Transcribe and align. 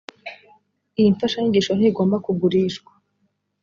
iyi 0.99 1.09
mfashanyigisho 1.15 1.71
ntigomba 1.75 2.15
kugurishwa 2.25 2.91